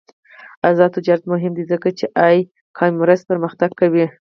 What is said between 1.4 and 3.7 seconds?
دی ځکه چې ای کامرس پرمختګ